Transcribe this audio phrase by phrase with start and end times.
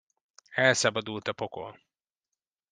[0.55, 1.81] Elszabadult a pokol.